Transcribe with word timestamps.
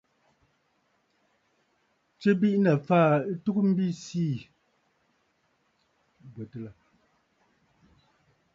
Tswe 2.17 2.31
biʼinə̀ 2.39 2.75
fàa 2.87 3.11
ɨtugə 3.31 3.61
mbi 3.69 3.85
siì. 4.03 4.35